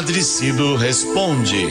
[0.00, 1.68] Padre Cido responde.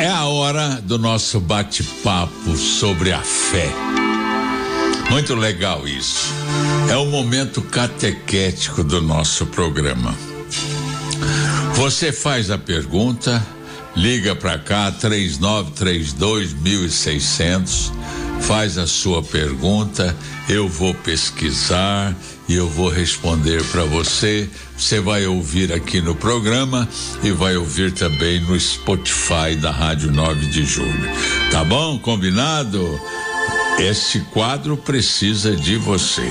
[0.00, 3.72] É a hora do nosso bate-papo sobre a fé.
[5.10, 6.34] Muito legal isso.
[6.90, 10.12] É o momento catequético do nosso programa.
[11.74, 13.40] Você faz a pergunta,
[13.94, 17.92] liga para cá 3932 1600,
[18.40, 20.16] faz a sua pergunta,
[20.48, 22.14] eu vou pesquisar
[22.48, 24.48] e eu vou responder para você.
[24.76, 26.88] Você vai ouvir aqui no programa
[27.22, 31.10] e vai ouvir também no Spotify da Rádio 9 de Julho.
[31.50, 31.98] Tá bom?
[31.98, 33.00] Combinado?
[33.78, 36.30] Este quadro precisa de você.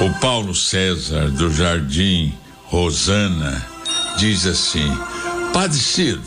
[0.00, 2.34] O Paulo César do Jardim
[2.66, 3.64] Rosana
[4.18, 4.90] diz assim:
[5.52, 6.22] Padre Cido,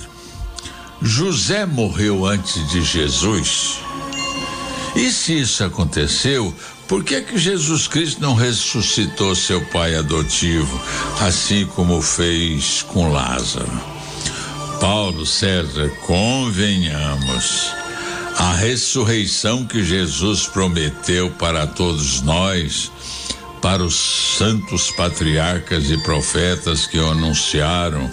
[1.01, 3.79] José morreu antes de Jesus?
[4.95, 6.53] E se isso aconteceu,
[6.87, 10.81] por que que Jesus Cristo não ressuscitou seu pai adotivo,
[11.19, 13.81] assim como fez com Lázaro?
[14.79, 17.71] Paulo César, convenhamos,
[18.37, 22.91] a ressurreição que Jesus prometeu para todos nós
[23.65, 28.07] para os santos patriarcas e profetas que o anunciaram,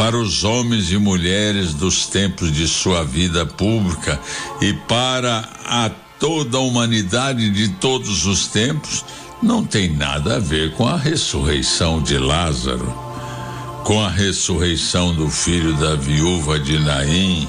[0.00, 4.18] para os homens e mulheres dos tempos de sua vida pública
[4.58, 9.04] e para a toda a humanidade de todos os tempos,
[9.42, 12.90] não tem nada a ver com a ressurreição de Lázaro,
[13.84, 17.46] com a ressurreição do filho da viúva de Naim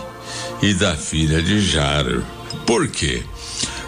[0.62, 2.22] e da filha de Jairo.
[2.66, 3.24] Por quê?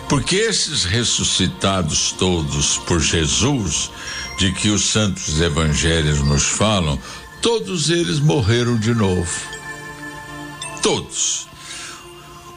[0.08, 3.92] Porque esses ressuscitados todos por Jesus,
[4.38, 6.98] de que os santos evangelhos nos falam,
[7.44, 9.30] todos eles morreram de novo.
[10.82, 11.46] Todos.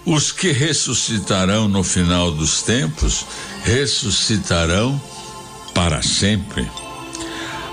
[0.07, 3.27] Os que ressuscitarão no final dos tempos,
[3.65, 4.99] ressuscitarão
[5.75, 6.71] para sempre.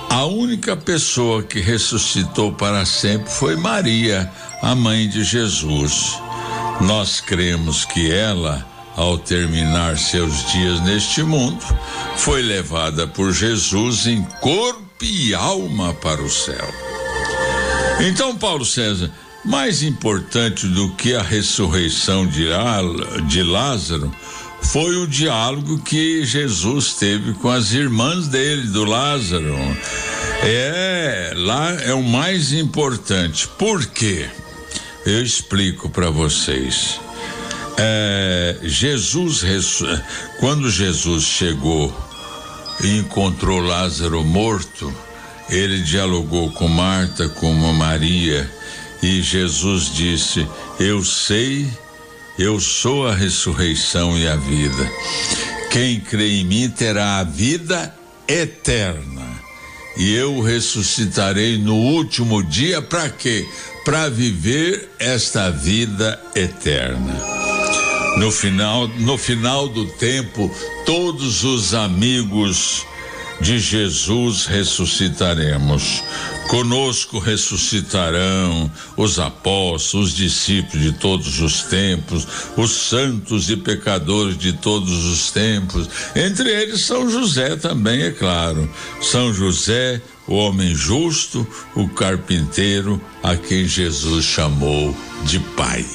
[0.09, 4.31] A única pessoa que ressuscitou para sempre foi Maria,
[4.63, 6.19] a mãe de Jesus.
[6.81, 11.65] Nós cremos que ela ao terminar seus dias neste mundo,
[12.15, 16.92] foi levada por Jesus em corpo e alma para o céu.
[17.99, 19.11] Então, Paulo César,
[19.45, 22.47] mais importante do que a ressurreição de,
[23.27, 24.11] de Lázaro
[24.61, 29.55] foi o diálogo que Jesus teve com as irmãs dele, do Lázaro.
[30.41, 33.47] É, lá é o mais importante.
[33.47, 34.29] Por quê?
[35.05, 36.99] Eu explico para vocês.
[37.77, 39.43] É, Jesus,
[40.39, 41.93] quando Jesus chegou
[42.81, 44.93] e encontrou Lázaro morto,
[45.49, 48.49] ele dialogou com Marta, com Maria,
[49.01, 50.47] e Jesus disse:
[50.79, 51.67] Eu sei,
[52.37, 54.91] eu sou a ressurreição e a vida.
[55.71, 57.93] Quem crê em mim terá a vida
[58.27, 59.41] eterna.
[59.97, 63.47] E eu ressuscitarei no último dia para quê?
[63.85, 67.19] Para viver esta vida eterna.
[68.17, 70.49] No final, no final do tempo,
[70.85, 72.85] todos os amigos
[73.41, 76.03] de Jesus ressuscitaremos.
[76.47, 82.27] Conosco ressuscitarão os apóstolos, os discípulos de todos os tempos,
[82.57, 85.89] os santos e pecadores de todos os tempos.
[86.15, 88.69] Entre eles São José também, é claro.
[89.01, 94.95] São José, o homem justo, o carpinteiro, a quem Jesus chamou
[95.25, 95.85] de Pai.